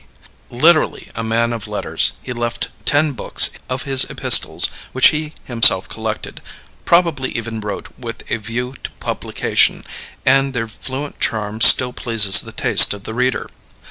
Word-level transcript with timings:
D. 0.49 0.57
Literally 0.59 1.11
a 1.13 1.23
man 1.23 1.53
of 1.53 1.67
letters, 1.67 2.13
he 2.23 2.33
left 2.33 2.69
ten 2.85 3.11
books 3.11 3.51
of 3.69 3.83
his 3.83 4.03
"Epistles," 4.09 4.65
which 4.93 5.09
he 5.09 5.33
himself 5.45 5.87
collected 5.87 6.41
probably 6.85 7.29
even 7.37 7.61
wrote 7.61 7.89
with 7.99 8.23
a 8.31 8.37
view 8.39 8.73
to 8.83 8.89
publication 8.99 9.85
and 10.25 10.55
their 10.55 10.67
fluent 10.67 11.19
charm 11.19 11.61
still 11.61 11.93
pleases 11.93 12.41
the 12.41 12.51
taste 12.51 12.95
of 12.95 13.03
the 13.03 13.13
reader. 13.13 13.47